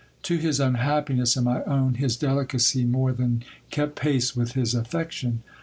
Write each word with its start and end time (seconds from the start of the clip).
To 0.23 0.37
his 0.39 0.59
unhappiness 0.59 1.35
and 1.35 1.45
my 1.45 1.63
own, 1.65 1.93
his 1.93 2.17
delicacy 2.17 2.85
more 2.85 3.13
than 3.13 3.43
kept 3.69 3.95
pace 3.95 4.35
with 4.35 4.53
his 4.53 4.73
affection. 4.73 5.43